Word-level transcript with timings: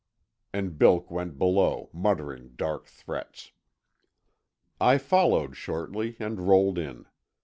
And 0.51 0.79
Bilk 0.79 1.11
went 1.11 1.37
below, 1.37 1.91
muttering 1.93 2.53
dark 2.55 2.87
threats. 2.87 3.51
I 4.79 4.97
followed 4.97 5.55
shortly, 5.55 6.17
and 6.19 6.47
rolled 6.47 6.79
in. 6.79 7.05